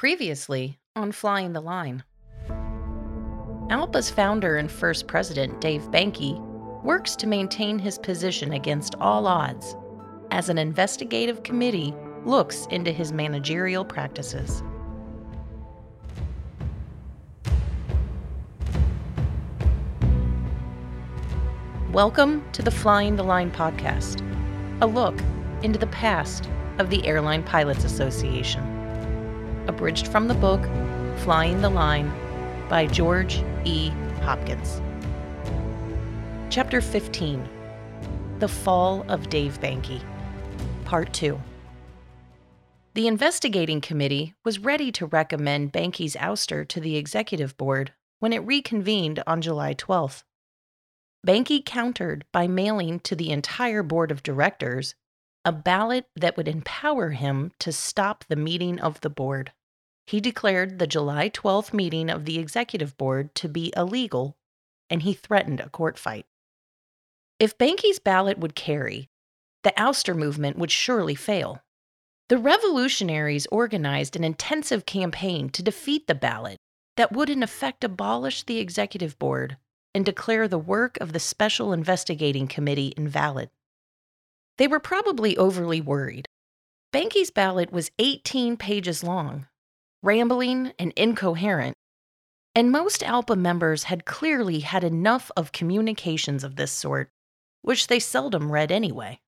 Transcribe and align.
Previously 0.00 0.78
on 0.96 1.12
Flying 1.12 1.52
the 1.52 1.60
Line. 1.60 2.02
Alpa's 3.68 4.08
founder 4.08 4.56
and 4.56 4.72
first 4.72 5.06
president, 5.06 5.60
Dave 5.60 5.82
Behncke, 5.90 6.40
works 6.82 7.14
to 7.16 7.26
maintain 7.26 7.78
his 7.78 7.98
position 7.98 8.54
against 8.54 8.94
all 8.94 9.26
odds 9.26 9.76
as 10.30 10.48
an 10.48 10.56
investigative 10.56 11.42
committee 11.42 11.94
looks 12.24 12.64
into 12.70 12.90
his 12.90 13.12
managerial 13.12 13.84
practices. 13.84 14.62
Welcome 21.92 22.42
to 22.52 22.62
the 22.62 22.70
Flying 22.70 23.16
the 23.16 23.22
Line 23.22 23.50
podcast, 23.50 24.22
a 24.80 24.86
look 24.86 25.20
into 25.62 25.78
the 25.78 25.88
past 25.88 26.48
of 26.78 26.88
the 26.88 27.06
Airline 27.06 27.42
Pilots 27.42 27.84
Association. 27.84 28.69
Abridged 29.70 30.08
from 30.08 30.26
the 30.26 30.34
book 30.34 30.64
Flying 31.18 31.60
the 31.60 31.70
Line 31.70 32.12
by 32.68 32.86
George 32.86 33.44
E. 33.64 33.90
Hopkins. 34.22 34.82
Chapter 36.50 36.80
15 36.80 37.48
The 38.40 38.48
Fall 38.48 39.04
of 39.08 39.30
Dave 39.30 39.60
Behncke, 39.60 40.02
Part 40.84 41.12
2. 41.12 41.40
The 42.94 43.06
investigating 43.06 43.80
committee 43.80 44.34
was 44.44 44.58
ready 44.58 44.90
to 44.90 45.06
recommend 45.06 45.72
Behncke's 45.72 46.16
ouster 46.16 46.66
to 46.66 46.80
the 46.80 46.96
executive 46.96 47.56
board 47.56 47.92
when 48.18 48.32
it 48.32 48.44
reconvened 48.44 49.22
on 49.24 49.40
July 49.40 49.74
12th. 49.74 50.24
Behncke 51.24 51.64
countered 51.64 52.24
by 52.32 52.48
mailing 52.48 52.98
to 52.98 53.14
the 53.14 53.30
entire 53.30 53.84
board 53.84 54.10
of 54.10 54.24
directors 54.24 54.96
a 55.44 55.52
ballot 55.52 56.06
that 56.16 56.36
would 56.36 56.48
empower 56.48 57.10
him 57.10 57.52
to 57.60 57.70
stop 57.70 58.24
the 58.28 58.34
meeting 58.34 58.80
of 58.80 59.00
the 59.02 59.08
board. 59.08 59.52
He 60.10 60.20
declared 60.20 60.80
the 60.80 60.88
July 60.88 61.30
12th 61.30 61.72
meeting 61.72 62.10
of 62.10 62.24
the 62.24 62.40
executive 62.40 62.96
board 62.96 63.32
to 63.36 63.48
be 63.48 63.72
illegal, 63.76 64.36
and 64.90 65.02
he 65.02 65.12
threatened 65.12 65.60
a 65.60 65.68
court 65.68 66.00
fight. 66.00 66.26
If 67.38 67.56
Behncke's 67.56 68.00
ballot 68.00 68.36
would 68.36 68.56
carry, 68.56 69.08
the 69.62 69.72
ouster 69.76 70.16
movement 70.16 70.58
would 70.58 70.72
surely 70.72 71.14
fail. 71.14 71.62
The 72.28 72.38
revolutionaries 72.38 73.46
organized 73.52 74.16
an 74.16 74.24
intensive 74.24 74.84
campaign 74.84 75.48
to 75.50 75.62
defeat 75.62 76.08
the 76.08 76.16
ballot 76.16 76.58
that 76.96 77.12
would, 77.12 77.30
in 77.30 77.44
effect, 77.44 77.84
abolish 77.84 78.42
the 78.42 78.58
executive 78.58 79.16
board 79.16 79.58
and 79.94 80.04
declare 80.04 80.48
the 80.48 80.58
work 80.58 80.98
of 81.00 81.12
the 81.12 81.20
Special 81.20 81.72
Investigating 81.72 82.48
Committee 82.48 82.94
invalid. 82.96 83.48
They 84.58 84.66
were 84.66 84.80
probably 84.80 85.36
overly 85.36 85.80
worried. 85.80 86.26
Behncke's 86.92 87.30
ballot 87.30 87.70
was 87.70 87.92
18 88.00 88.56
pages 88.56 89.04
long, 89.04 89.46
rambling 90.02 90.72
and 90.78 90.92
incoherent, 90.96 91.76
and 92.54 92.70
most 92.70 93.02
ALPA 93.02 93.36
members 93.36 93.84
had 93.84 94.04
clearly 94.04 94.60
had 94.60 94.84
enough 94.84 95.30
of 95.36 95.52
communications 95.52 96.42
of 96.42 96.56
this 96.56 96.72
sort, 96.72 97.10
which 97.62 97.86
they 97.86 97.98
seldom 97.98 98.50
read 98.50 98.72
anyway. 98.72 99.20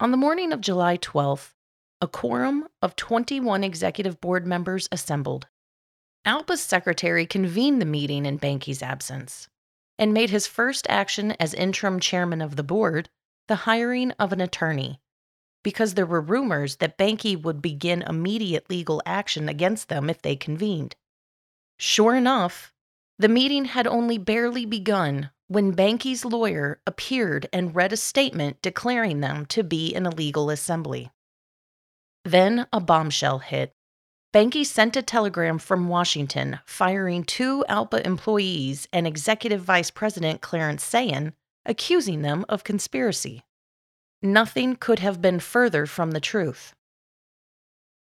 On 0.00 0.10
the 0.10 0.16
morning 0.16 0.52
of 0.52 0.60
July 0.60 0.98
12th, 0.98 1.52
a 2.00 2.08
quorum 2.08 2.68
of 2.82 2.96
21 2.96 3.64
executive 3.64 4.20
board 4.20 4.46
members 4.46 4.88
assembled. 4.92 5.46
ALPA's 6.24 6.60
secretary 6.60 7.26
convened 7.26 7.80
the 7.80 7.86
meeting 7.86 8.26
in 8.26 8.38
Behncke's 8.38 8.82
absence 8.82 9.48
and 9.98 10.12
made 10.12 10.30
his 10.30 10.46
first 10.46 10.86
action 10.88 11.32
as 11.32 11.54
interim 11.54 12.00
chairman 12.00 12.40
of 12.40 12.56
the 12.56 12.62
board 12.62 13.08
the 13.46 13.56
hiring 13.56 14.10
of 14.12 14.32
an 14.32 14.40
attorney, 14.40 15.00
because 15.64 15.94
there 15.94 16.06
were 16.06 16.20
rumors 16.20 16.76
that 16.76 16.96
Behncke 16.96 17.42
would 17.42 17.60
begin 17.60 18.02
immediate 18.02 18.70
legal 18.70 19.02
action 19.04 19.48
against 19.48 19.88
them 19.88 20.08
if 20.08 20.22
they 20.22 20.36
convened. 20.36 20.94
Sure 21.76 22.14
enough, 22.14 22.72
the 23.18 23.28
meeting 23.28 23.64
had 23.64 23.88
only 23.88 24.18
barely 24.18 24.64
begun 24.64 25.30
when 25.48 25.74
Behncke's 25.74 26.24
lawyer 26.24 26.80
appeared 26.86 27.48
and 27.52 27.74
read 27.74 27.92
a 27.92 27.96
statement 27.96 28.62
declaring 28.62 29.20
them 29.20 29.46
to 29.46 29.64
be 29.64 29.94
an 29.94 30.06
illegal 30.06 30.50
assembly. 30.50 31.10
Then 32.24 32.66
a 32.72 32.80
bombshell 32.80 33.40
hit. 33.40 33.72
Behncke 34.32 34.66
sent 34.66 34.96
a 34.96 35.02
telegram 35.02 35.58
from 35.58 35.88
Washington 35.88 36.58
firing 36.66 37.22
two 37.22 37.64
ALPA 37.68 38.04
employees 38.04 38.88
and 38.92 39.06
Executive 39.06 39.60
Vice 39.60 39.90
President 39.90 40.40
Clarence 40.40 40.84
Sayen, 40.84 41.34
accusing 41.64 42.22
them 42.22 42.44
of 42.48 42.64
conspiracy. 42.64 43.44
Nothing 44.24 44.76
could 44.76 45.00
have 45.00 45.20
been 45.20 45.38
further 45.38 45.84
from 45.84 46.12
the 46.12 46.20
truth. 46.20 46.74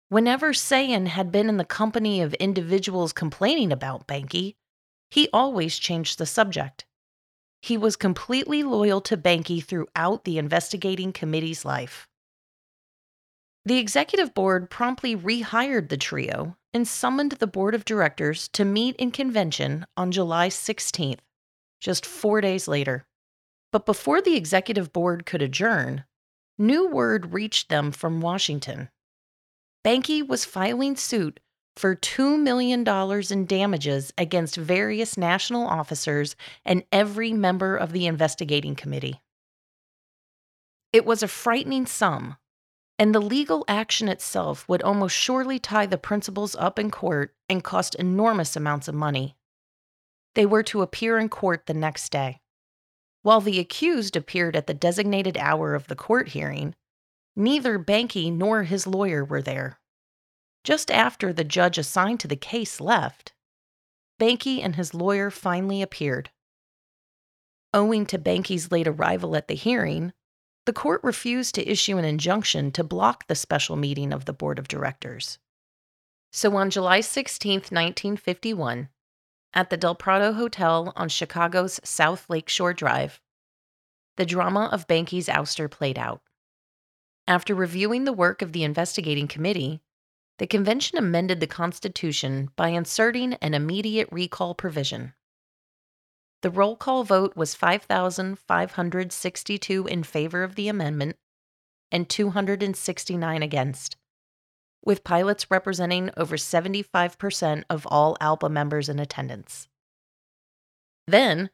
Whenever 0.09 0.53
Sayen 0.53 1.07
had 1.07 1.31
been 1.31 1.49
in 1.49 1.59
the 1.59 1.65
company 1.65 2.21
of 2.21 2.35
individuals 2.35 3.13
complaining 3.13 3.71
about 3.71 4.09
Behncke, 4.09 4.57
he 5.13 5.29
always 5.33 5.79
changed 5.79 6.19
the 6.19 6.27
subject. 6.27 6.85
He 7.63 7.77
was 7.77 7.95
completely 7.95 8.65
loyal 8.65 9.01
to 9.03 9.17
Behncke 9.17 9.63
throughout 9.63 10.25
the 10.25 10.39
investigating 10.39 11.13
committee's 11.13 11.65
life. 11.65 12.09
The 13.65 13.79
executive 13.79 14.35
board 14.35 14.71
promptly 14.71 15.15
rehired 15.15 15.89
the 15.89 15.97
trio 15.97 16.57
and 16.75 16.89
summoned 16.89 17.33
the 17.33 17.47
board 17.47 17.77
of 17.77 17.85
directors 17.85 18.49
to 18.55 18.65
meet 18.65 18.97
in 18.97 19.13
convention 19.13 19.87
on 19.97 20.11
July 20.11 20.49
16th, 20.49 21.21
just 21.81 22.05
four 22.05 22.41
days 22.41 22.67
later. 22.67 23.07
But 23.73 23.87
before 23.87 24.21
the 24.23 24.37
executive 24.37 24.93
board 24.93 25.27
could 25.27 25.43
adjourn, 25.43 26.05
new 26.59 26.89
word 26.89 27.33
reached 27.33 27.69
them 27.69 27.93
from 27.93 28.21
Washington. 28.21 28.89
Behncke 29.85 30.27
was 30.27 30.45
filing 30.45 30.97
suit 30.97 31.41
for 31.77 31.95
$2 31.95 32.41
million 32.41 32.87
in 33.31 33.47
damages 33.47 34.13
against 34.19 34.57
various 34.57 35.17
national 35.17 35.67
officers 35.67 36.35
and 36.65 36.83
every 36.91 37.33
member 37.33 37.77
of 37.77 37.93
the 37.93 38.07
investigating 38.07 38.75
committee. 38.75 39.21
It 40.93 41.05
was 41.05 41.23
a 41.23 41.29
frightening 41.29 41.87
sum 41.87 42.37
and 42.99 43.15
the 43.15 43.21
legal 43.21 43.65
action 43.69 44.09
itself 44.09 44.69
would 44.69 44.83
almost 44.83 45.15
surely 45.15 45.59
tie 45.59 45.87
the 45.87 45.97
principals 45.97 46.57
up 46.57 46.79
in 46.79 46.91
court 46.91 47.35
and 47.49 47.63
cost 47.63 47.95
enormous 47.95 48.57
amounts 48.57 48.89
of 48.89 48.95
money. 48.95 49.37
They 50.35 50.45
were 50.45 50.65
to 50.65 50.83
appear 50.83 51.19
in 51.19 51.29
court 51.29 51.67
the 51.67 51.75
next 51.75 52.11
day. 52.11 52.41
While 53.29 53.43
the 53.43 53.59
accused 53.59 54.17
appeared 54.17 54.57
at 54.57 54.67
the 54.67 54.73
designated 54.73 55.37
hour 55.37 55.75
of 55.75 55.89
the 55.89 55.95
court 55.95 56.29
hearing, 56.29 56.75
neither 57.37 57.79
Behncke 57.79 58.33
nor 58.33 58.63
his 58.63 58.87
lawyer 58.87 59.23
were 59.23 59.43
there. 59.43 59.79
Just 60.65 60.91
after 60.91 61.31
the 61.31 61.45
judge 61.45 61.77
assigned 61.77 62.21
to 62.21 62.27
the 62.27 62.37
case 62.37 62.81
left, 62.81 63.35
Behncke 64.19 64.65
and 64.65 64.77
his 64.77 64.95
lawyer 64.95 65.31
finally 65.31 65.83
appeared. 65.83 66.31
Owing 67.75 68.07
to 68.07 68.19
Behncke's 68.19 68.73
late 68.73 68.89
arrival 68.89 69.37
at 69.37 69.47
the 69.47 69.55
hearing, 69.55 70.15
the 70.65 70.73
court 70.73 71.03
refused 71.05 71.55
to 71.57 71.71
issue 71.71 71.99
an 71.99 72.07
injunction 72.07 72.73
to 72.73 72.83
block 72.83 73.27
the 73.27 73.35
special 73.35 73.77
meeting 73.77 74.11
of 74.11 74.25
the 74.25 74.33
board 74.33 74.59
of 74.59 74.69
directors. 74.69 75.39
So 76.33 76.57
on 76.57 76.71
July 76.71 77.03
16, 77.03 77.57
1951, 77.57 78.89
at 79.55 79.71
the 79.71 79.77
Del 79.77 79.95
Prado 79.95 80.33
Hotel 80.33 80.93
on 80.97 81.09
Chicago's 81.09 81.79
South 81.85 82.27
Lakeshore 82.29 82.75
Drive, 82.75 83.21
the 84.17 84.27
drama 84.27 84.69
of 84.73 84.87
Behncke's 84.87 85.29
ouster 85.29 85.71
played 85.71 85.99
out. 85.99 86.23
After 87.27 87.55
reviewing 87.55 88.05
the 88.05 88.13
work 88.13 88.41
of 88.41 88.53
the 88.53 88.65
investigating 88.65 89.29
committee, 89.29 89.83
the 90.39 90.47
convention 90.47 90.97
amended 90.97 91.41
the 91.41 91.47
Constitution 91.47 92.49
by 92.57 92.69
inserting 92.69 93.35
an 93.35 93.53
immediate 93.55 94.09
recall 94.11 94.55
provision. 94.55 95.13
The 96.41 96.51
roll 96.51 96.77
call 96.77 97.05
vote 97.05 97.37
was 97.37 97.55
5,562 97.55 99.87
in 99.87 100.03
favor 100.05 100.43
of 100.43 100.55
the 100.55 100.69
amendment 100.69 101.17
and 101.91 102.09
269 102.09 103.43
against, 103.43 103.98
with 104.85 105.05
pilots 105.05 105.51
representing 105.51 106.11
over 106.17 106.37
75% 106.37 107.65
of 107.69 107.87
all 107.87 108.17
ALPA 108.21 108.51
members 108.51 108.89
in 108.89 108.99
attendance. 108.99 109.69
Then, 111.07 111.51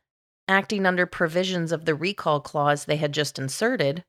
acting 0.48 0.87
under 0.87 1.06
provisions 1.06 1.72
of 1.72 1.84
the 1.84 1.94
recall 1.94 2.40
clause 2.40 2.84
they 2.84 2.96
had 2.96 3.12
just 3.12 3.38
inserted, 3.38 4.04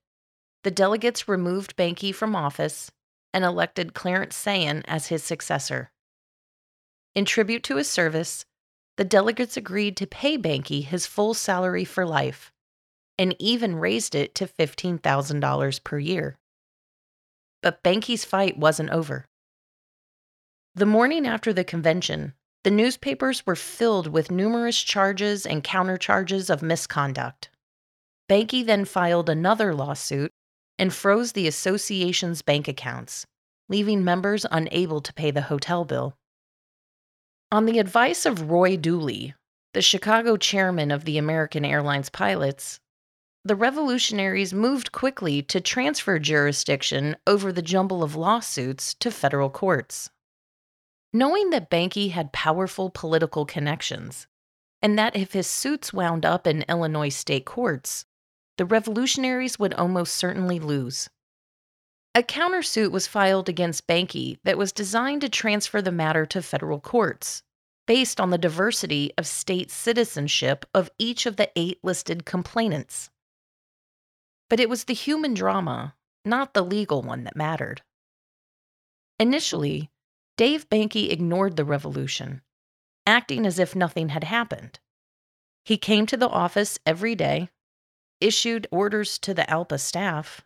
the 0.64 0.72
delegates 0.72 1.28
removed 1.28 1.78
Behncke 1.78 2.14
from 2.14 2.36
office 2.36 2.92
and 3.34 3.44
elected 3.44 3.94
Clarence 3.94 4.36
Sayen 4.36 4.84
as 4.86 5.08
his 5.08 5.24
successor. 5.24 5.92
In 7.14 7.26
tribute 7.26 7.64
to 7.64 7.78
his 7.78 7.90
service, 7.90 8.46
the 8.98 9.04
delegates 9.04 9.58
agreed 9.58 9.96
to 9.98 10.08
pay 10.08 10.38
Behncke 10.38 10.84
his 10.84 11.06
full 11.06 11.34
salary 11.34 11.86
for 11.86 12.06
life 12.06 12.52
and 13.18 13.36
even 13.40 13.76
raised 13.76 14.16
it 14.16 14.36
to 14.36 14.48
$15,000 14.48 15.84
per 15.84 16.00
year. 16.00 16.38
But 17.66 17.82
Behncke's 17.82 18.24
fight 18.24 18.60
wasn't 18.60 18.92
over. 18.92 19.26
The 20.76 20.86
morning 20.86 21.26
after 21.26 21.52
the 21.52 21.64
convention, 21.64 22.34
the 22.64 22.70
newspapers 22.70 23.44
were 23.48 23.56
filled 23.56 24.06
with 24.06 24.30
numerous 24.30 24.80
charges 24.80 25.48
and 25.48 25.64
countercharges 25.64 26.52
of 26.52 26.62
misconduct. 26.62 27.50
Behncke 28.30 28.68
then 28.68 28.86
filed 28.86 29.30
another 29.30 29.74
lawsuit 29.74 30.30
and 30.78 30.94
froze 30.94 31.32
the 31.32 31.48
association's 31.48 32.44
bank 32.44 32.68
accounts, 32.68 33.26
leaving 33.68 34.04
members 34.04 34.46
unable 34.52 35.02
to 35.02 35.14
pay 35.16 35.32
the 35.32 35.42
hotel 35.50 35.86
bill. 35.86 36.14
On 37.52 37.66
the 37.66 37.80
advice 37.80 38.28
of 38.28 38.52
Roy 38.52 38.78
Dooley, 38.78 39.34
the 39.74 39.82
Chicago 39.82 40.38
chairman 40.38 40.92
of 40.92 41.06
the 41.06 41.18
American 41.18 41.66
Airlines 41.66 42.12
pilots, 42.12 42.80
the 43.46 43.56
revolutionaries 43.56 44.56
moved 44.56 44.92
quickly 44.92 45.44
to 45.44 45.62
transfer 45.62 46.18
jurisdiction 46.18 47.16
over 47.28 47.52
the 47.52 47.62
jumble 47.62 48.02
of 48.02 48.16
lawsuits 48.16 48.96
to 48.96 49.12
federal 49.12 49.52
courts. 49.52 50.10
Knowing 51.14 51.52
that 51.52 51.70
Behncke 51.70 52.10
had 52.10 52.34
powerful 52.34 52.90
political 52.90 53.46
connections, 53.46 54.26
and 54.82 54.98
that 54.98 55.16
if 55.16 55.34
his 55.34 55.46
suits 55.46 55.94
wound 55.94 56.26
up 56.26 56.48
in 56.48 56.66
Illinois 56.68 57.10
state 57.10 57.46
courts, 57.46 58.06
the 58.58 58.66
revolutionaries 58.66 59.60
would 59.60 59.76
almost 59.76 60.16
certainly 60.16 60.60
lose. 60.60 61.08
A 62.16 62.24
countersuit 62.24 62.92
was 62.92 63.06
filed 63.06 63.48
against 63.48 63.86
Behncke 63.86 64.40
that 64.44 64.58
was 64.58 64.72
designed 64.72 65.22
to 65.22 65.30
transfer 65.30 65.84
the 65.84 65.92
matter 65.92 66.26
to 66.26 66.42
federal 66.42 66.80
courts, 66.80 67.44
based 67.86 68.20
on 68.20 68.32
the 68.32 68.40
diversity 68.40 69.12
of 69.20 69.28
state 69.28 69.70
citizenship 69.70 70.66
of 70.74 70.90
each 70.98 71.28
of 71.28 71.36
the 71.36 71.52
eight 71.56 71.78
listed 71.84 72.26
complainants. 72.26 73.12
But 74.50 74.60
it 74.60 74.70
was 74.70 74.84
the 74.84 74.94
human 74.94 75.34
drama, 75.34 75.96
not 76.24 76.54
the 76.54 76.64
legal 76.64 77.02
one, 77.02 77.24
that 77.24 77.36
mattered. 77.36 77.82
Initially, 79.20 79.92
Dave 80.38 80.70
Behncke 80.70 81.12
ignored 81.12 81.56
the 81.56 81.66
revolution, 81.66 82.42
acting 83.08 83.46
as 83.46 83.60
if 83.60 83.76
nothing 83.76 84.10
had 84.10 84.26
happened. 84.26 84.80
He 85.64 85.78
came 85.78 86.06
to 86.08 86.18
the 86.18 86.30
office 86.30 86.78
every 86.86 87.16
day, 87.16 87.50
issued 88.22 88.68
orders 88.72 89.18
to 89.20 89.34
the 89.34 89.50
ALPA 89.50 89.80
staff, 89.80 90.42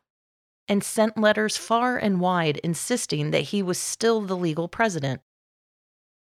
and 0.67 0.83
sent 0.83 1.17
letters 1.17 1.57
far 1.57 1.97
and 1.97 2.21
wide 2.21 2.57
insisting 2.57 3.31
that 3.31 3.49
he 3.49 3.63
was 3.63 3.79
still 3.79 4.21
the 4.21 4.37
legal 4.37 4.67
president. 4.67 5.21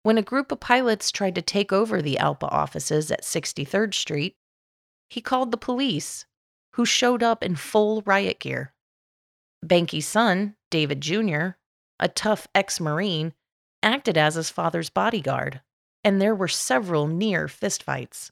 When 0.02 0.18
a 0.18 0.22
group 0.22 0.50
of 0.50 0.58
pilots 0.58 1.12
tried 1.12 1.34
to 1.36 1.42
take 1.42 1.70
over 1.70 2.00
the 2.00 2.16
ALPA 2.16 2.48
offices 2.50 3.10
at 3.12 3.22
63rd 3.22 3.94
Street, 3.94 4.36
he 5.08 5.20
called 5.20 5.50
the 5.50 5.58
police 5.58 6.24
who 6.74 6.84
showed 6.84 7.22
up 7.22 7.42
in 7.42 7.56
full 7.56 8.02
riot 8.06 8.40
gear. 8.40 8.72
Behncke's 9.64 10.06
son, 10.06 10.56
David 10.70 11.00
Jr., 11.00 11.50
a 12.00 12.08
tough 12.08 12.48
ex 12.54 12.80
Marine, 12.80 13.32
acted 13.82 14.16
as 14.16 14.34
his 14.34 14.50
father's 14.50 14.90
bodyguard, 14.90 15.60
and 16.02 16.20
there 16.20 16.34
were 16.34 16.48
several 16.48 17.06
near 17.06 17.46
fistfights. 17.46 18.30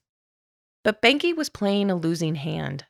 But 0.83 1.03
Behncke 1.03 1.37
was 1.37 1.51
playing 1.51 1.91
a 1.91 1.95
losing 1.95 2.37
hand, 2.37 2.87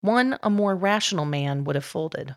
one 0.00 0.38
a 0.42 0.50
more 0.50 0.76
rational 0.76 1.24
man 1.24 1.64
would 1.64 1.74
have 1.74 1.84
folded. 1.84 2.36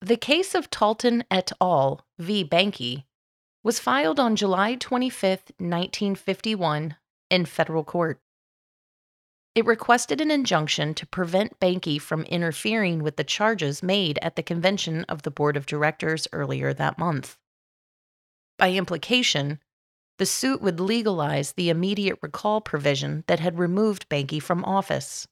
The 0.00 0.16
case 0.16 0.54
of 0.54 0.70
Talton 0.70 1.24
et 1.30 1.50
al. 1.60 2.06
v. 2.18 2.44
Behncke 2.44 3.04
was 3.62 3.80
filed 3.80 4.20
on 4.20 4.36
July 4.36 4.74
25, 4.74 5.52
1951, 5.58 6.96
in 7.30 7.46
federal 7.46 7.84
court. 7.84 8.20
It 9.54 9.66
requested 9.66 10.20
an 10.20 10.32
injunction 10.32 10.94
to 10.94 11.06
prevent 11.06 11.60
Behncke 11.60 12.00
from 12.00 12.24
interfering 12.24 13.02
with 13.02 13.16
the 13.16 13.22
charges 13.22 13.84
made 13.84 14.18
at 14.20 14.34
the 14.34 14.42
convention 14.42 15.04
of 15.04 15.22
the 15.22 15.30
board 15.30 15.56
of 15.56 15.66
directors 15.66 16.26
earlier 16.32 16.74
that 16.74 16.98
month. 16.98 17.38
By 18.58 18.72
implication, 18.72 19.60
the 20.18 20.26
suit 20.26 20.60
would 20.60 20.80
legalize 20.80 21.52
the 21.52 21.70
immediate 21.70 22.18
recall 22.20 22.60
provision 22.60 23.22
that 23.28 23.40
had 23.40 23.58
removed 23.58 24.08
Behncke 24.08 24.42
from 24.42 24.64
office. 24.64 25.28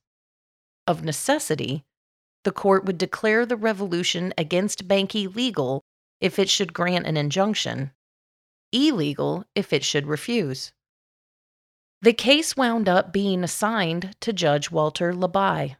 Of 0.86 1.04
necessity, 1.04 1.84
the 2.44 2.52
court 2.52 2.84
would 2.84 2.98
declare 2.98 3.44
the 3.44 3.56
revolution 3.56 4.32
against 4.38 4.86
Behncke 4.86 5.34
legal 5.34 5.82
if 6.20 6.38
it 6.38 6.48
should 6.48 6.72
grant 6.72 7.06
an 7.06 7.16
injunction, 7.16 7.90
illegal 8.72 9.44
if 9.54 9.72
it 9.72 9.84
should 9.84 10.06
refuse. 10.06 10.72
The 12.02 12.12
case 12.12 12.56
wound 12.56 12.88
up 12.88 13.12
being 13.12 13.44
assigned 13.44 14.16
to 14.22 14.32
Judge 14.32 14.72
Walter 14.72 15.12
LaBuy, 15.12 15.76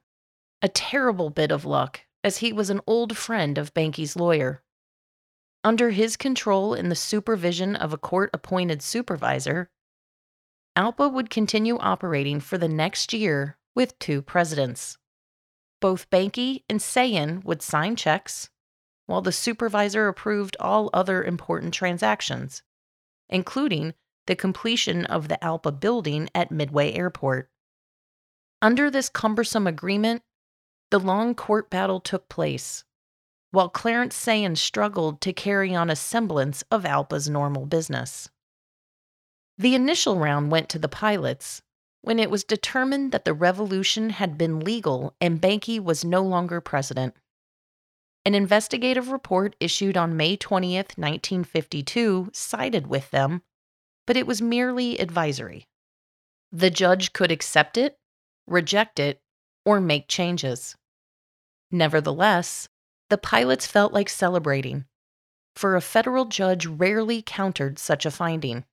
a 0.63 0.69
terrible 0.69 1.31
bit 1.31 1.51
of 1.51 1.65
luck, 1.65 2.03
as 2.23 2.39
he 2.39 2.53
was 2.53 2.71
an 2.71 2.81
old 2.87 3.17
friend 3.17 3.59
of 3.59 3.75
Behncke's 3.75 4.15
lawyer. 4.15 4.63
Under 5.65 5.91
his 5.91 6.17
control 6.17 6.75
and 6.75 6.89
the 6.89 6.95
supervision 6.95 7.75
of 7.75 7.93
a 7.93 7.99
court 7.99 8.31
appointed 8.33 8.83
supervisor, 8.83 9.69
ALPA 10.77 11.13
would 11.13 11.29
continue 11.29 11.77
operating 11.79 12.39
for 12.39 12.57
the 12.57 12.69
next 12.69 13.13
year 13.13 13.59
with 13.75 13.99
two 13.99 14.23
presidents. 14.23 14.99
Both 15.81 16.09
Behncke 16.09 16.63
and 16.69 16.79
Sayen 16.79 17.43
would 17.43 17.63
sign 17.63 17.97
checks, 17.97 18.49
while 19.07 19.23
the 19.23 19.33
supervisor 19.33 20.07
approved 20.07 20.57
all 20.61 20.89
other 20.95 21.25
important 21.25 21.75
transactions, 21.75 22.63
including 23.29 23.95
the 24.27 24.37
completion 24.37 25.05
of 25.07 25.29
the 25.29 25.39
ALPA 25.43 25.81
building 25.81 26.29
at 26.35 26.51
Midway 26.51 26.93
Airport. 26.93 27.51
Under 28.61 28.91
this 28.91 29.09
cumbersome 29.09 29.67
agreement, 29.67 30.23
the 30.91 31.01
long 31.01 31.35
court 31.35 31.71
battle 31.71 32.01
took 32.01 32.29
place, 32.29 32.85
while 33.51 33.69
Clarence 33.69 34.17
Sayen 34.17 34.57
struggled 34.57 35.21
to 35.23 35.33
carry 35.33 35.75
on 35.75 35.91
a 35.91 35.97
semblance 35.97 36.63
of 36.71 36.85
ALPA's 36.85 37.29
normal 37.29 37.67
business. 37.67 38.31
The 39.59 39.75
initial 39.75 40.19
round 40.19 40.51
went 40.51 40.69
to 40.71 40.79
the 40.79 40.89
pilots 40.89 41.63
when 42.03 42.19
it 42.19 42.31
was 42.31 42.45
determined 42.45 43.13
that 43.13 43.25
the 43.25 43.35
revolution 43.35 44.11
had 44.11 44.37
been 44.37 44.61
legal 44.61 45.15
and 45.21 45.41
Behncke 45.41 45.83
was 45.83 46.05
no 46.05 46.23
longer 46.23 46.61
president. 46.61 47.15
An 48.25 48.35
investigative 48.35 49.11
report 49.11 49.57
issued 49.61 49.97
on 49.97 50.17
May 50.17 50.37
20th, 50.37 50.97
1952, 50.97 52.31
sided 52.33 52.87
with 52.87 53.11
them 53.11 53.43
but 54.13 54.19
it 54.19 54.27
was 54.27 54.43
merely 54.43 54.99
advisory. 54.99 55.67
The 56.53 56.69
judge 56.69 57.15
could 57.15 57.33
accept 57.33 57.79
it, 57.79 57.97
reject 58.47 59.01
it, 59.01 59.23
or 59.65 59.81
make 59.81 60.07
changes. 60.07 60.77
Nevertheless, 61.71 62.69
the 63.09 63.17
pilots 63.17 63.67
felt 63.67 63.95
like 63.95 64.11
celebrating, 64.11 64.85
for 65.57 65.75
a 65.75 65.81
federal 65.81 66.27
judge 66.27 66.67
rarely 66.67 67.23
countered 67.23 67.79
such 67.79 68.05
a 68.05 68.11
finding. 68.11 68.67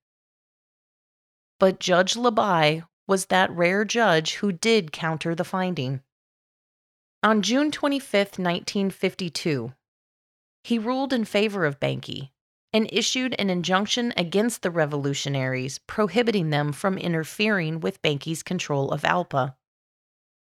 But 1.57 1.79
Judge 1.79 2.15
LaBuy 2.15 2.83
was 3.07 3.27
that 3.27 3.49
rare 3.49 3.85
judge 3.85 4.33
who 4.33 4.51
did 4.51 4.91
counter 4.91 5.35
the 5.35 5.45
finding. 5.45 6.01
On 7.23 7.41
June 7.41 7.71
25, 7.71 8.37
1952, 8.37 9.71
he 10.65 10.77
ruled 10.77 11.13
in 11.13 11.23
favor 11.23 11.63
of 11.63 11.79
Behncke 11.79 12.31
and 12.71 12.89
issued 12.91 13.35
an 13.39 13.49
injunction 13.49 14.13
against 14.15 14.61
the 14.61 14.71
revolutionaries, 14.71 15.79
prohibiting 15.79 16.49
them 16.49 16.71
from 16.71 16.97
interfering 16.97 17.79
with 17.79 18.01
Behncke's 18.01 18.43
control 18.43 18.91
of 18.91 19.01
Alpa. 19.01 19.55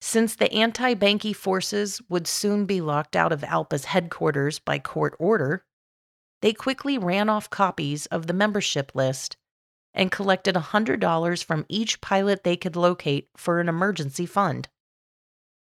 Since 0.02 0.36
the 0.36 0.52
anti 0.54 0.96
Behncke 0.96 1.36
forces 1.36 2.02
would 2.10 2.26
soon 2.26 2.66
be 2.66 2.82
locked 2.82 3.16
out 3.16 3.32
of 3.32 3.44
Alpa's 3.44 3.86
headquarters 3.86 4.60
by 4.60 4.80
court 4.80 5.16
order, 5.20 5.66
they 6.42 6.54
quickly 6.54 6.98
ran 6.98 7.30
off 7.30 7.50
copies 7.50 8.06
of 8.08 8.28
the 8.28 8.34
membership 8.34 8.94
list 8.96 9.36
and 9.94 10.12
collected 10.12 10.56
$100 10.56 11.44
from 11.44 11.66
each 11.68 12.00
pilot 12.00 12.44
they 12.44 12.56
could 12.56 12.76
locate 12.76 13.28
for 13.36 13.60
an 13.60 13.68
emergency 13.68 14.26
fund. 14.26 14.70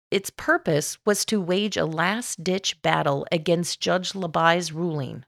Its 0.09 0.29
purpose 0.31 0.97
was 1.05 1.25
to 1.25 1.41
wage 1.41 1.77
a 1.77 1.85
last 1.85 2.43
ditch 2.43 2.81
battle 2.81 3.27
against 3.31 3.79
Judge 3.79 4.13
LaBuy's 4.13 4.71
ruling 4.71 5.23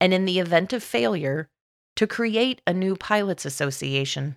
and 0.00 0.14
in 0.14 0.24
the 0.24 0.38
event 0.38 0.72
of 0.72 0.82
failure, 0.82 1.48
to 1.96 2.06
create 2.06 2.62
a 2.66 2.72
new 2.72 2.96
pilots 2.96 3.44
association. 3.44 4.36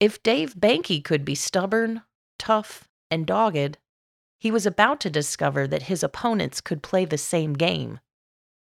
If 0.00 0.22
Dave 0.22 0.54
Behncke 0.54 1.04
could 1.04 1.24
be 1.24 1.34
stubborn, 1.34 2.02
tough, 2.38 2.88
and 3.10 3.26
dogged, 3.26 3.78
he 4.40 4.50
was 4.50 4.66
about 4.66 5.00
to 5.00 5.10
discover 5.10 5.66
that 5.66 5.82
his 5.82 6.02
opponents 6.02 6.60
could 6.60 6.82
play 6.82 7.04
the 7.04 7.18
same 7.18 7.52
game, 7.52 8.00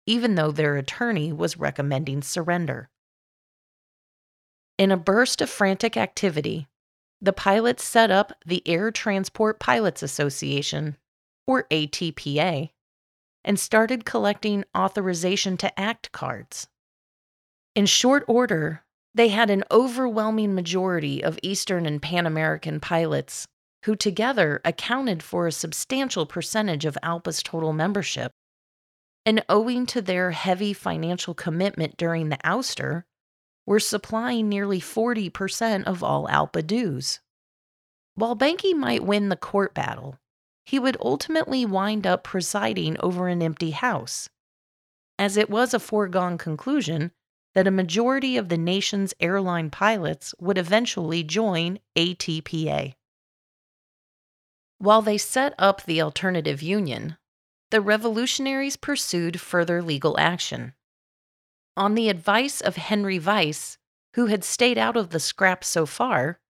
even 0.06 0.34
though 0.34 0.50
their 0.50 0.76
attorney 0.76 1.32
was 1.32 1.56
recommending 1.56 2.22
surrender. 2.22 2.90
In 4.76 4.90
a 4.90 4.96
burst 4.96 5.40
of 5.40 5.48
frantic 5.48 5.96
activity, 5.96 6.66
the 7.20 7.32
pilots 7.32 7.84
set 7.84 8.10
up 8.10 8.32
the 8.44 8.62
Air 8.66 8.90
Transport 8.90 9.60
Pilots 9.60 10.02
Association, 10.02 10.96
or 11.46 11.64
ATPA, 11.70 12.70
and 13.44 13.58
started 13.58 14.04
collecting 14.04 14.64
authorization 14.76 15.56
to 15.56 15.80
act 15.80 16.12
cards. 16.12 16.68
In 17.74 17.86
short 17.86 18.24
order, 18.28 18.84
they 19.14 19.28
had 19.28 19.50
an 19.50 19.64
overwhelming 19.70 20.54
majority 20.54 21.22
of 21.22 21.38
Eastern 21.42 21.86
and 21.86 22.00
Pan 22.00 22.26
American 22.26 22.80
pilots, 22.80 23.46
who 23.84 23.96
together 23.96 24.60
accounted 24.64 25.22
for 25.22 25.46
a 25.46 25.52
substantial 25.52 26.26
percentage 26.26 26.84
of 26.84 26.98
ALPA's 27.02 27.42
total 27.42 27.72
membership. 27.72 28.32
And 29.26 29.44
owing 29.48 29.86
to 29.86 30.02
their 30.02 30.30
heavy 30.30 30.72
financial 30.72 31.34
commitment 31.34 31.96
during 31.96 32.28
the 32.28 32.38
ouster, 32.38 33.04
were 33.66 33.80
supplying 33.80 34.48
nearly 34.48 34.80
40% 34.80 35.84
of 35.84 36.02
all 36.02 36.26
ALPA 36.26 36.66
dues. 36.66 37.20
While 38.14 38.34
Behncke 38.36 38.74
might 38.74 39.04
win 39.04 39.28
the 39.28 39.36
court 39.36 39.74
battle, 39.74 40.18
he 40.64 40.78
would 40.78 40.96
ultimately 41.00 41.64
wind 41.64 42.06
up 42.06 42.24
presiding 42.24 42.96
over 43.00 43.28
an 43.28 43.42
empty 43.42 43.70
house, 43.70 44.28
as 45.18 45.36
it 45.36 45.50
was 45.50 45.74
a 45.74 45.80
foregone 45.80 46.38
conclusion 46.38 47.12
that 47.54 47.66
a 47.66 47.70
majority 47.70 48.36
of 48.36 48.48
the 48.48 48.58
nation's 48.58 49.12
airline 49.20 49.70
pilots 49.70 50.34
would 50.38 50.56
eventually 50.56 51.22
join 51.22 51.78
ATPA. 51.96 52.94
While 54.78 55.02
they 55.02 55.18
set 55.18 55.54
up 55.58 55.82
the 55.82 56.00
alternative 56.00 56.62
union, 56.62 57.16
the 57.70 57.80
revolutionaries 57.80 58.76
pursued 58.76 59.40
further 59.40 59.82
legal 59.82 60.18
action. 60.18 60.74
On 61.76 61.94
the 61.94 62.08
advice 62.08 62.60
of 62.60 62.76
Henry 62.76 63.18
Weiss, 63.18 63.78
who 64.14 64.26
had 64.26 64.42
stayed 64.42 64.78
out 64.78 64.96
of 64.96 65.10
the 65.10 65.20
scrap 65.20 65.62
so 65.64 65.86
far, 65.86 66.40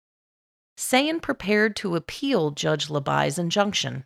Sayen 0.81 1.21
prepared 1.21 1.77
to 1.77 1.95
appeal 1.95 2.53
Judge 2.53 2.89
LaBuy's 2.89 3.39
injunction. 3.39 4.05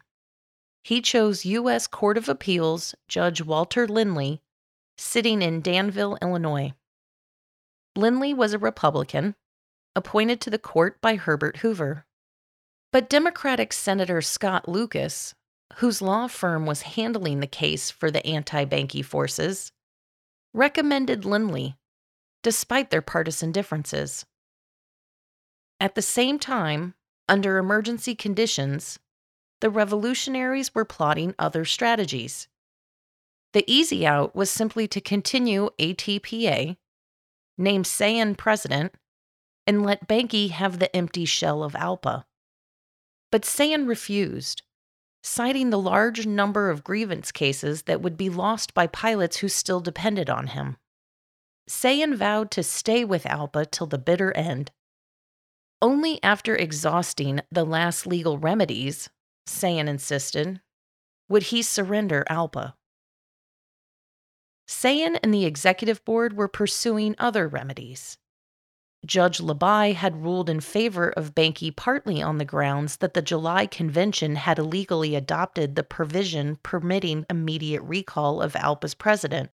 He 0.83 1.00
chose 1.00 1.45
U.S. 1.45 1.87
Court 1.87 2.19
of 2.19 2.28
Appeals 2.28 2.97
Judge 3.07 3.40
Walter 3.40 3.87
Lindley, 3.87 4.43
sitting 4.99 5.40
in 5.40 5.61
Danville, 5.61 6.19
Illinois. 6.21 6.75
Lindley 7.95 8.35
was 8.35 8.52
a 8.52 8.59
Republican, 8.59 9.37
appointed 9.95 10.40
to 10.40 10.50
the 10.50 10.59
court 10.59 11.00
by 11.00 11.14
Herbert 11.14 11.59
Hoover. 11.59 12.07
But 12.90 13.09
Democratic 13.09 13.73
Senator 13.73 14.21
Scott 14.21 14.69
Lucas, 14.69 15.33
whose 15.75 16.02
law 16.02 16.26
firm 16.26 16.66
was 16.66 16.83
handling 16.83 17.38
the 17.38 17.47
case 17.47 17.93
for 17.93 18.11
the 18.11 18.26
anti 18.26 18.64
Behncke 18.64 19.04
forces, 19.04 19.71
recommended 20.52 21.25
Lindley, 21.25 21.76
despite 22.43 22.90
their 22.90 23.00
partisan 23.00 23.52
differences. 23.52 24.26
At 25.84 25.96
the 25.96 26.00
same 26.00 26.38
time, 26.38 26.94
under 27.28 27.58
emergency 27.58 28.14
conditions, 28.14 28.98
the 29.60 29.68
revolutionaries 29.68 30.74
were 30.74 30.86
plotting 30.86 31.34
other 31.38 31.66
strategies. 31.66 32.48
The 33.52 33.70
easy 33.70 34.06
out 34.06 34.34
was 34.34 34.50
simply 34.50 34.88
to 34.88 35.00
continue 35.02 35.68
ATPA, 35.78 36.78
name 37.58 37.82
Sayen 37.82 38.34
president, 38.34 38.94
and 39.66 39.84
let 39.84 40.08
Behncke 40.08 40.48
have 40.52 40.78
the 40.78 40.94
empty 40.96 41.26
shell 41.26 41.62
of 41.62 41.74
ALPA. 41.74 42.24
But 43.30 43.42
Sayen 43.42 43.86
refused, 43.86 44.62
citing 45.22 45.68
the 45.68 45.78
large 45.78 46.26
number 46.26 46.70
of 46.70 46.82
grievance 46.82 47.30
cases 47.30 47.82
that 47.82 48.00
would 48.00 48.16
be 48.16 48.30
lost 48.30 48.72
by 48.72 48.86
pilots 48.86 49.36
who 49.36 49.50
still 49.50 49.80
depended 49.80 50.30
on 50.30 50.46
him. 50.46 50.78
Sayen 51.68 52.14
vowed 52.14 52.50
to 52.52 52.62
stay 52.62 53.04
with 53.04 53.24
ALPA 53.24 53.70
till 53.70 53.86
the 53.86 53.98
bitter 53.98 54.34
end. 54.34 54.70
Only 55.83 56.23
after 56.23 56.57
exhausting 56.57 57.40
the 57.50 57.64
last 57.64 58.07
legal 58.07 58.38
remedies, 58.38 59.11
Sayen 59.47 59.88
insisted, 59.88 60.61
would 61.28 61.45
he 61.45 61.62
surrender 61.62 62.25
ALPA. 62.31 62.75
Sayen 64.66 65.19
and 65.23 65.33
the 65.33 65.45
executive 65.45 66.04
board 66.04 66.37
were 66.37 66.49
pursuing 66.49 67.14
other 67.19 67.47
remedies. 67.49 68.19
Judge 69.04 69.38
LaBuy 69.38 69.95
had 69.95 70.25
ruled 70.25 70.49
in 70.49 70.61
favor 70.61 71.11
of 71.11 71.35
Behncke 71.35 71.76
partly 71.76 72.23
on 72.23 72.38
the 72.38 72.45
grounds 72.45 72.97
that 72.99 73.12
the 73.12 73.21
July 73.21 73.66
convention 73.66 74.37
had 74.37 74.59
illegally 74.59 75.14
adopted 75.14 75.75
the 75.75 75.83
provision 75.83 76.57
permitting 76.62 77.26
immediate 77.28 77.83
recall 77.83 78.40
of 78.40 78.54
ALPA's 78.54 78.95
president. 78.95 79.50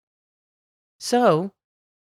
So, 1.00 1.54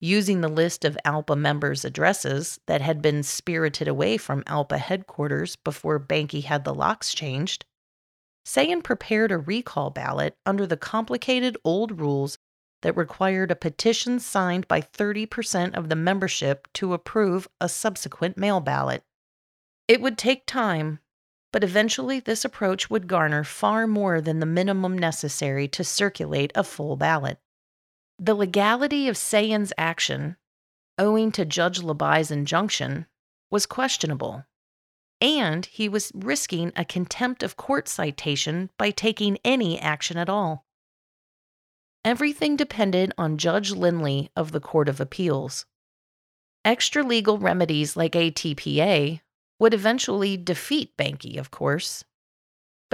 using 0.05 0.43
the 0.43 0.49
list 0.49 0.85
of 0.85 0.99
ALPA 1.07 1.35
members' 1.35 1.85
addresses 1.85 2.61
that 2.67 2.83
had 2.83 3.01
been 3.01 3.23
spirited 3.23 3.89
away 3.89 4.19
from 4.19 4.45
ALPA 4.45 4.77
headquarters 4.77 5.57
before 5.57 5.99
Behncke 5.99 6.45
had 6.45 6.65
the 6.65 6.75
locks 6.75 7.15
changed, 7.15 7.65
Sayen 8.47 8.83
prepared 8.85 9.33
a 9.33 9.39
recall 9.39 9.89
ballot 9.89 10.37
under 10.45 10.67
the 10.67 10.77
complicated 10.77 11.57
old 11.65 11.99
rules 11.99 12.37
that 12.83 12.97
required 12.97 13.51
a 13.51 13.57
petition 13.57 14.21
signed 14.21 14.69
by 14.69 14.83
30% 14.83 15.75
of 15.75 15.89
the 15.89 15.97
membership 15.97 16.69
to 16.75 16.93
approve 16.93 17.49
a 17.59 17.69
subsequent 17.69 18.37
mail 18.37 18.61
ballot. 18.61 19.03
It 19.89 20.03
would 20.03 20.19
take 20.19 20.45
time, 20.45 20.99
but 21.51 21.65
eventually 21.65 22.21
this 22.21 22.45
approach 22.45 22.91
would 22.91 23.09
garner 23.09 23.43
far 23.43 23.87
more 23.87 24.21
than 24.21 24.41
the 24.41 24.47
minimum 24.47 24.99
necessary 24.99 25.67
to 25.69 25.83
circulate 25.83 26.53
a 26.55 26.63
full 26.63 26.97
ballot. 26.97 27.39
The 28.19 28.35
legality 28.35 29.09
of 29.09 29.17
Sayen's 29.17 29.73
action, 29.77 30.37
owing 30.99 31.33
to 31.33 31.45
Judge 31.45 31.81
LaBuy's 31.81 32.31
injunction, 32.31 33.07
was 33.51 33.67
questionable, 33.67 34.45
and 35.21 35.67
he 35.67 35.89
was 35.89 36.13
risking 36.15 36.73
a 36.77 36.85
contempt 36.85 37.43
of 37.43 37.57
court 37.57 37.89
citation 37.89 38.71
by 38.79 38.91
taking 38.91 39.39
any 39.45 39.81
action 39.81 40.17
at 40.17 40.29
all. 40.29 40.65
Everything 42.05 42.55
depended 42.55 43.13
on 43.17 43.39
Judge 43.39 43.73
Lindley 43.73 44.31
of 44.37 44.53
the 44.53 44.61
Court 44.61 44.89
of 44.89 45.01
Appeals. 45.01 45.67
Extra 46.65 47.03
legal 47.03 47.39
remedies 47.39 47.97
like 47.97 48.13
ATPA 48.13 49.21
would 49.59 49.75
eventually 49.75 50.37
defeat 50.37 50.97
Behncke, 50.97 51.39
of 51.39 51.51
course, 51.51 52.05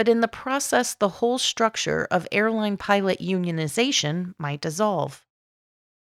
but 0.01 0.09
in 0.09 0.23
the 0.23 0.29
process, 0.29 0.95
the 0.95 1.11
whole 1.11 1.37
structure 1.37 2.09
of 2.11 2.27
airline 2.33 2.79
pilot 2.79 3.19
unionization 3.21 4.33
might 4.39 4.63
dissolve. 4.63 5.27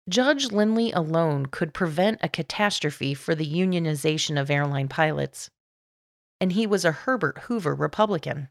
Judge 0.07 0.51
Lindley 0.51 0.91
alone 0.91 1.47
could 1.47 1.73
prevent 1.73 2.19
a 2.21 2.29
catastrophe 2.29 3.15
for 3.15 3.33
the 3.33 3.51
unionization 3.51 4.39
of 4.39 4.51
airline 4.51 4.87
pilots, 4.87 5.49
and 6.39 6.51
he 6.51 6.67
was 6.67 6.85
a 6.85 6.91
Herbert 6.91 7.39
Hoover 7.45 7.73
Republican. 7.73 8.49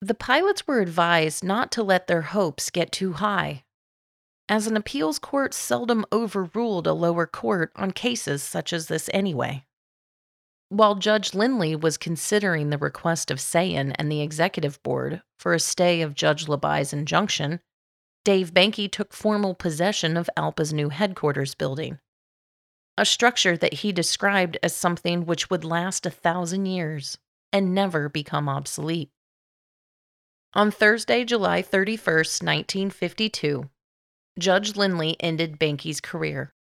The 0.00 0.14
pilots 0.14 0.66
were 0.66 0.80
advised 0.80 1.44
not 1.44 1.70
to 1.70 1.84
let 1.84 2.08
their 2.08 2.22
hopes 2.22 2.68
get 2.70 2.90
too 2.90 3.12
high, 3.12 3.62
as 4.48 4.66
an 4.66 4.76
appeals 4.76 5.20
court 5.20 5.54
seldom 5.54 6.04
overruled 6.10 6.88
a 6.88 6.94
lower 6.94 7.28
court 7.28 7.70
on 7.76 7.92
cases 7.92 8.42
such 8.42 8.72
as 8.72 8.88
this 8.88 9.08
anyway. 9.12 9.66
While 10.70 10.94
Judge 10.94 11.34
Lindley 11.34 11.74
was 11.74 11.98
considering 11.98 12.70
the 12.70 12.78
request 12.78 13.32
of 13.32 13.38
Sayen 13.38 13.92
and 13.98 14.10
the 14.10 14.20
executive 14.20 14.80
board 14.84 15.20
for 15.36 15.52
a 15.52 15.58
stay 15.58 16.00
of 16.00 16.14
Judge 16.14 16.46
LaBuy's 16.46 16.92
injunction, 16.92 17.58
Dave 18.24 18.54
Behncke 18.54 18.88
took 18.88 19.12
formal 19.12 19.56
possession 19.56 20.16
of 20.16 20.30
ALPA's 20.36 20.72
new 20.72 20.90
headquarters 20.90 21.56
building, 21.56 21.98
a 22.96 23.04
structure 23.04 23.56
that 23.56 23.74
he 23.74 23.90
described 23.90 24.58
as 24.62 24.72
something 24.72 25.26
which 25.26 25.50
would 25.50 25.64
last 25.64 26.06
a 26.06 26.10
thousand 26.10 26.66
years 26.66 27.18
and 27.52 27.74
never 27.74 28.08
become 28.08 28.48
obsolete. 28.48 29.10
On 30.54 30.70
Thursday, 30.70 31.24
July 31.24 31.62
31, 31.62 32.14
1952, 32.14 33.68
Judge 34.38 34.76
Lindley 34.76 35.16
ended 35.18 35.58
Behncke's 35.58 36.00
career 36.00 36.54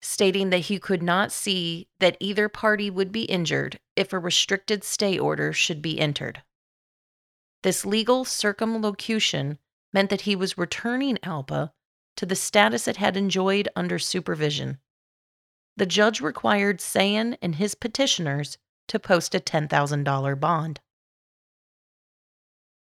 stating 0.00 0.50
that 0.50 0.58
he 0.58 0.78
could 0.78 1.02
not 1.02 1.32
see 1.32 1.88
that 1.98 2.16
either 2.20 2.48
party 2.48 2.90
would 2.90 3.10
be 3.10 3.24
injured 3.24 3.78
if 3.96 4.12
a 4.12 4.18
restricted 4.18 4.84
stay 4.84 5.18
order 5.18 5.52
should 5.52 5.82
be 5.82 5.98
entered. 5.98 6.42
This 7.62 7.84
legal 7.84 8.24
circumlocution 8.24 9.58
meant 9.92 10.10
that 10.10 10.22
he 10.22 10.36
was 10.36 10.58
returning 10.58 11.18
ALPA 11.22 11.72
to 12.16 12.26
the 12.26 12.36
status 12.36 12.86
it 12.86 12.96
had 12.96 13.16
enjoyed 13.16 13.68
under 13.74 13.98
supervision. 13.98 14.78
The 15.76 15.86
judge 15.86 16.20
required 16.20 16.78
Sayen 16.78 17.36
and 17.42 17.56
his 17.56 17.74
petitioners 17.74 18.58
to 18.88 18.98
post 18.98 19.34
a 19.34 19.40
$10,000 19.40 20.40
bond. 20.40 20.80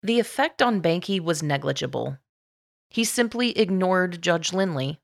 The 0.02 0.20
effect 0.20 0.62
on 0.62 0.82
Behncke 0.82 1.20
was 1.20 1.44
negligible. 1.44 2.18
He 2.90 3.04
simply 3.04 3.58
ignored 3.58 4.22
Judge 4.22 4.54
Lindley 4.54 5.02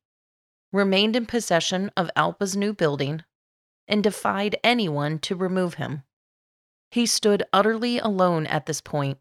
remained 0.71 1.15
in 1.15 1.25
possession 1.25 1.91
of 1.95 2.09
ALPA's 2.15 2.55
new 2.55 2.73
building, 2.73 3.23
and 3.87 4.03
defied 4.03 4.57
anyone 4.63 5.19
to 5.19 5.35
remove 5.35 5.75
him. 5.75 6.03
He 6.91 7.05
stood 7.05 7.43
utterly 7.53 7.99
alone 7.99 8.47
at 8.47 8.65
this 8.65 8.81
point, 8.81 9.19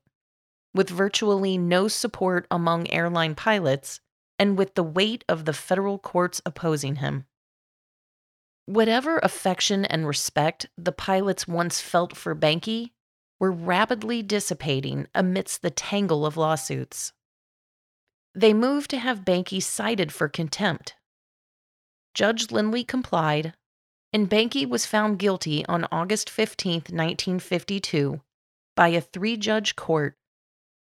with 0.75 0.91
virtually 0.91 1.59
no 1.59 1.89
support 1.89 2.47
among 2.51 2.91
airline 2.91 3.35
pilots 3.35 4.01
and 4.39 4.59
with 4.59 4.75
the 4.75 4.83
weight 4.83 5.25
of 5.29 5.45
the 5.45 5.53
federal 5.53 5.99
courts 5.99 6.41
opposing 6.45 6.97
him. 6.97 7.27
Whatever 8.67 9.19
affection 9.19 9.85
and 9.85 10.07
respect 10.07 10.67
the 10.79 10.93
pilots 10.93 11.47
once 11.47 11.81
felt 11.81 12.17
for 12.17 12.35
Behncke 12.35 12.91
were 13.39 13.53
rapidly 13.53 14.23
dissipating 14.23 15.07
amidst 15.15 15.63
the 15.63 15.71
tangle 15.71 16.25
of 16.25 16.37
lawsuits. 16.37 17.13
They 18.35 18.55
moved 18.55 18.91
to 18.91 18.99
have 18.99 19.25
Behncke 19.25 19.63
cited 19.63 20.13
for 20.13 20.29
contempt 20.29 20.95
Judge 22.15 22.51
Lindley 22.51 22.85
complied, 22.85 23.55
and 24.13 24.31
Behncke 24.31 24.69
was 24.69 24.87
found 24.87 25.19
guilty 25.19 25.67
on 25.67 25.89
August 25.91 26.31
15, 26.31 26.75
1952, 26.75 28.21
by 28.77 28.89
a 28.89 29.01
three 29.01 29.37
judge 29.37 29.75
court 29.75 30.15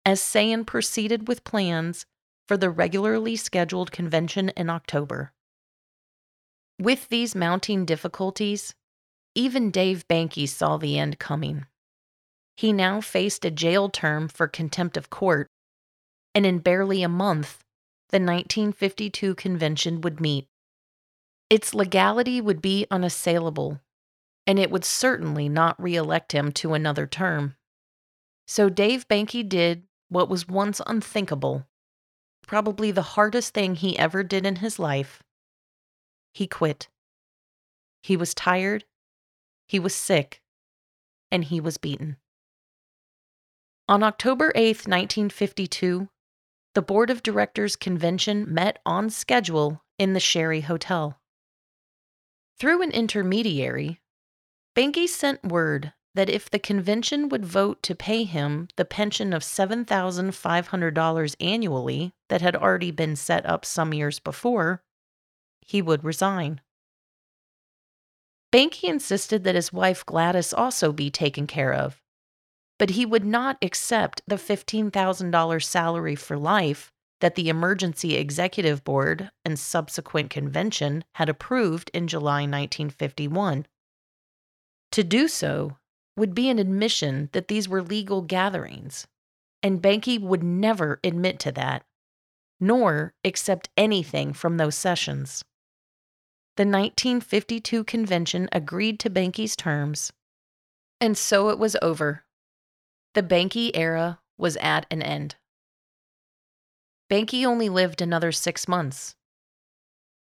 as 0.05 0.21
Sayen 0.21 0.65
proceeded 0.65 1.27
with 1.27 1.43
plans 1.43 2.05
for 2.47 2.57
the 2.57 2.69
regularly 2.69 3.35
scheduled 3.35 3.91
convention 3.91 4.49
in 4.49 4.69
October. 4.69 5.31
With 6.79 7.09
these 7.09 7.35
mounting 7.35 7.85
difficulties, 7.85 8.75
even 9.33 9.71
Dave 9.71 10.07
Behncke 10.07 10.47
saw 10.47 10.77
the 10.77 10.99
end 10.99 11.19
coming. 11.19 11.65
He 12.55 12.73
now 12.73 13.01
faced 13.01 13.45
a 13.45 13.51
jail 13.51 13.89
term 13.89 14.27
for 14.27 14.47
contempt 14.47 14.97
of 14.97 15.09
court, 15.09 15.47
and 16.35 16.45
in 16.45 16.59
barely 16.59 17.01
a 17.01 17.09
month, 17.09 17.63
the 18.09 18.19
1952 18.19 19.33
convention 19.35 20.01
would 20.01 20.19
meet. 20.19 20.47
Its 21.49 21.73
legality 21.73 22.41
would 22.41 22.61
be 22.61 22.87
unassailable, 22.89 23.79
and 24.47 24.57
it 24.59 24.71
would 24.71 24.85
certainly 24.85 25.47
not 25.47 25.81
re-elect 25.81 26.31
him 26.31 26.51
to 26.51 26.73
another 26.73 27.05
term. 27.05 27.55
So 28.47 28.69
Dave 28.69 29.07
Behncke 29.07 29.47
did 29.47 29.83
what 30.09 30.29
was 30.29 30.47
once 30.47 30.81
unthinkable, 30.85 31.65
probably 32.45 32.91
the 32.91 33.01
hardest 33.01 33.53
thing 33.53 33.75
he 33.75 33.97
ever 33.97 34.23
did 34.23 34.45
in 34.45 34.57
his 34.57 34.77
life. 34.79 35.23
He 36.33 36.47
quit. 36.47 36.89
He 38.01 38.17
was 38.17 38.33
tired, 38.33 38.85
he 39.67 39.79
was 39.79 39.95
sick, 39.95 40.41
and 41.31 41.45
he 41.45 41.61
was 41.61 41.77
beaten. 41.77 42.17
On 43.87 44.03
October 44.03 44.51
8, 44.55 44.87
1952, 44.87 46.09
the 46.73 46.81
Board 46.81 47.09
of 47.09 47.23
Directors 47.23 47.75
convention 47.75 48.51
met 48.51 48.79
on 48.85 49.09
schedule 49.09 49.83
in 49.99 50.13
the 50.13 50.19
Sherry 50.19 50.61
Hotel. 50.61 51.19
Through 52.63 52.81
an 52.81 52.91
intermediary, 52.91 53.99
Behncke 54.73 55.09
sent 55.09 55.43
word 55.43 55.91
that 56.15 56.29
if 56.29 56.49
the 56.49 56.59
convention 56.59 57.27
would 57.27 57.43
vote 57.43 57.83
to 57.83 57.93
pay 57.93 58.23
him 58.23 58.69
the 58.77 58.85
pension 58.85 59.33
of 59.33 59.41
$7,500 59.41 61.35
annually 61.41 62.13
that 62.29 62.41
had 62.41 62.55
already 62.55 62.91
been 62.91 63.17
set 63.17 63.45
up 63.45 63.65
some 63.65 63.93
years 63.93 64.19
before, 64.19 64.81
he 65.59 65.81
would 65.81 66.05
resign. 66.05 66.61
Behncke 68.53 68.85
insisted 68.85 69.43
that 69.43 69.55
his 69.55 69.73
wife 69.73 70.05
Gladys 70.05 70.53
also 70.53 70.93
be 70.93 71.11
taken 71.11 71.45
care 71.45 71.73
of, 71.73 72.01
but 72.79 72.91
he 72.91 73.05
would 73.05 73.25
not 73.25 73.57
accept 73.61 74.21
the 74.25 74.37
$15,000 74.37 75.63
salary 75.65 76.15
for 76.15 76.37
life 76.37 76.92
that 77.23 77.35
the 77.35 77.47
Emergency 77.47 78.17
Executive 78.17 78.83
Board 78.83 79.31
and 79.45 79.57
subsequent 79.57 80.29
convention 80.29 81.05
had 81.15 81.29
approved 81.29 81.89
in 81.93 82.05
July 82.05 82.41
1951. 82.41 83.65
To 84.91 85.03
do 85.05 85.29
so 85.29 85.77
would 86.17 86.35
be 86.35 86.49
an 86.49 86.59
admission 86.59 87.29
that 87.31 87.47
these 87.47 87.69
were 87.69 87.81
legal 87.81 88.23
gatherings, 88.23 89.07
and 89.63 89.81
Behncke 89.81 90.19
would 90.19 90.43
never 90.43 90.99
admit 91.01 91.39
to 91.39 91.53
that, 91.53 91.85
nor 92.59 93.13
accept 93.23 93.69
anything 93.77 94.33
from 94.33 94.57
those 94.57 94.75
sessions. 94.75 95.45
The 96.57 96.63
1952 96.63 97.85
convention 97.85 98.49
agreed 98.51 98.99
to 98.99 99.09
Behncke's 99.09 99.55
terms, 99.55 100.11
and 100.99 101.17
so 101.17 101.47
it 101.47 101.57
was 101.57 101.77
over. 101.81 102.25
The 103.13 103.23
Behncke 103.23 103.71
era 103.75 104.19
was 104.37 104.57
at 104.57 104.85
an 104.91 105.01
end. 105.01 105.37
Behncke 107.09 107.45
only 107.45 107.69
lived 107.69 108.01
another 108.01 108.31
six 108.31 108.67
months. 108.67 109.15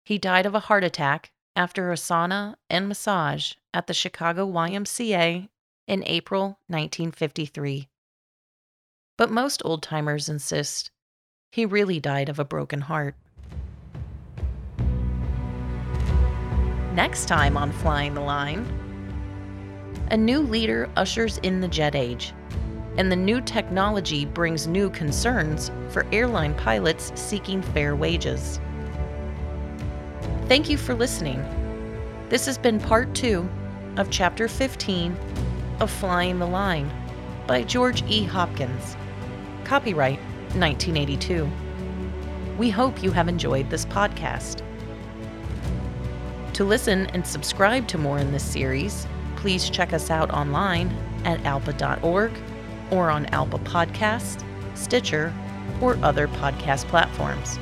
He 0.04 0.18
died 0.18 0.46
of 0.46 0.54
a 0.54 0.60
heart 0.60 0.84
attack 0.84 1.32
after 1.54 1.92
a 1.92 1.96
sauna 1.96 2.56
and 2.68 2.88
massage 2.88 3.54
at 3.72 3.86
the 3.86 3.94
Chicago 3.94 4.50
YMCA 4.50 5.48
in 5.86 6.04
April 6.06 6.58
1953. 6.68 7.88
But 9.16 9.30
most 9.30 9.62
old 9.64 9.82
timers 9.82 10.28
insist 10.28 10.90
he 11.50 11.66
really 11.66 12.00
died 12.00 12.28
of 12.28 12.38
a 12.38 12.44
broken 12.44 12.80
heart. 12.80 13.14
Next 16.94 17.26
time 17.26 17.56
on 17.56 17.72
Flying 17.72 18.14
the 18.14 18.20
Line, 18.20 18.66
a 20.10 20.16
new 20.16 20.40
leader 20.40 20.90
ushers 20.96 21.38
in 21.38 21.60
the 21.60 21.68
jet 21.68 21.94
age, 21.94 22.32
and 22.96 23.10
the 23.10 23.16
new 23.16 23.40
technology 23.40 24.24
brings 24.24 24.66
new 24.66 24.90
concerns 24.90 25.70
for 25.88 26.06
airline 26.12 26.54
pilots 26.54 27.12
seeking 27.14 27.62
fair 27.62 27.96
wages. 27.96 28.60
Thank 30.46 30.68
you 30.68 30.76
for 30.76 30.94
listening. 30.94 31.42
This 32.28 32.44
has 32.46 32.58
been 32.58 32.78
part 32.78 33.14
two 33.14 33.48
of 33.96 34.10
Chapter 34.10 34.48
15 34.48 35.16
of 35.80 35.90
Flying 35.90 36.38
the 36.38 36.46
Line 36.46 36.90
by 37.46 37.62
George 37.62 38.02
E. 38.08 38.24
Hopkins. 38.24 38.96
Copyright 39.64 40.18
1982. 40.54 41.50
We 42.58 42.68
hope 42.68 43.02
you 43.02 43.10
have 43.12 43.28
enjoyed 43.28 43.70
this 43.70 43.86
podcast. 43.86 44.62
To 46.52 46.64
listen 46.64 47.06
and 47.08 47.26
subscribe 47.26 47.88
to 47.88 47.98
more 47.98 48.18
in 48.18 48.30
this 48.30 48.44
series, 48.44 49.06
please 49.36 49.70
check 49.70 49.94
us 49.94 50.10
out 50.10 50.30
online 50.30 50.94
at 51.24 51.42
alpa.org 51.44 52.32
or 52.92 53.10
on 53.10 53.26
Apple 53.26 53.58
Podcast, 53.60 54.44
Stitcher, 54.74 55.34
or 55.80 55.98
other 56.04 56.28
podcast 56.28 56.86
platforms. 56.86 57.58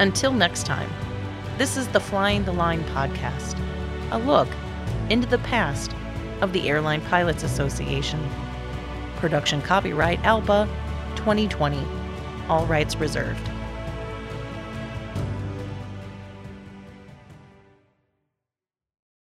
Until 0.00 0.32
next 0.32 0.66
time, 0.66 0.90
this 1.56 1.78
is 1.78 1.88
the 1.88 2.00
Flying 2.00 2.44
the 2.44 2.52
Line 2.52 2.84
podcast, 2.84 3.58
a 4.10 4.18
look 4.18 4.48
into 5.08 5.26
the 5.26 5.38
past 5.38 5.94
of 6.40 6.52
the 6.52 6.68
Airline 6.68 7.00
Pilots 7.02 7.42
Association. 7.44 8.20
Production 9.16 9.62
copyright 9.62 10.20
ALPA 10.22 10.68
2020. 11.16 11.82
All 12.48 12.66
rights 12.66 12.96
reserved. 12.96 13.50